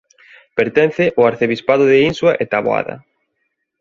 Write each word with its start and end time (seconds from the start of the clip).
Pertence 0.57 1.05
ao 1.09 1.27
arciprestado 1.31 1.83
de 1.91 1.97
Insua 2.09 2.31
e 2.43 2.45
Taboada. 2.53 2.95